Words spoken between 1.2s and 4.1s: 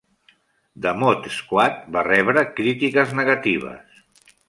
Squad" va rebre crítiques negatives.